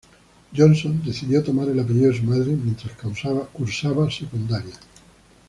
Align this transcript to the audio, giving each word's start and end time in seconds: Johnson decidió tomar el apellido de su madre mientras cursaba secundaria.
Johnson 0.57 0.99
decidió 1.05 1.43
tomar 1.43 1.69
el 1.69 1.79
apellido 1.79 2.07
de 2.11 2.17
su 2.17 2.23
madre 2.23 2.53
mientras 2.55 2.97
cursaba 3.53 4.09
secundaria. 4.09 4.73